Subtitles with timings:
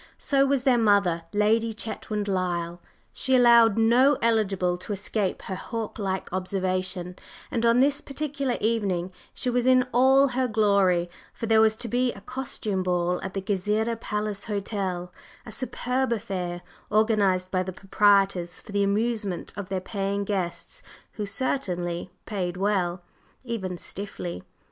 [0.17, 2.81] So was their mother, Lady Chetwynd Lyle;
[3.13, 7.17] she allowed no "eligible" to escape her hawk like observation,
[7.51, 11.87] and on this particular evening she was in all her glory, for there was to
[11.87, 15.13] be a costume ball at the Gezireh Palace Hotel,
[15.45, 20.81] a superb affair, organized by the proprietors for the amusement of their paying guests,
[21.11, 23.03] who certainly paid well,
[23.43, 24.43] even stiffly.